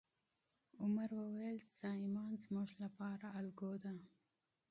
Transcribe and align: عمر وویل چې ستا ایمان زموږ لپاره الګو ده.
عمر 0.81 1.09
وویل 1.15 1.57
چې 1.63 1.69
ستا 1.75 1.91
ایمان 2.03 2.31
زموږ 2.45 2.69
لپاره 2.83 3.27
الګو 3.39 3.71
ده. 3.83 3.93